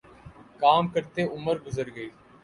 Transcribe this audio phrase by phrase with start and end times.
[0.61, 2.09] کام کرتے عمر گزر گئی